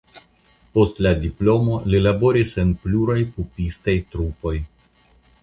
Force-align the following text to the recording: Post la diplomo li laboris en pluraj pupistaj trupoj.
Post 0.77 1.01
la 1.07 1.11
diplomo 1.25 1.77
li 1.95 1.99
laboris 2.07 2.55
en 2.65 2.73
pluraj 2.87 3.19
pupistaj 3.37 3.97
trupoj. 4.17 4.57